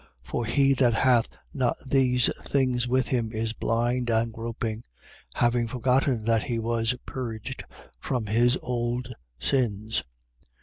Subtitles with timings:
[0.23, 0.31] 1:9.
[0.31, 4.83] For he that hath not these things with him is blind and groping,
[5.35, 7.63] having forgotten that he was purged
[7.99, 10.03] from his old sins.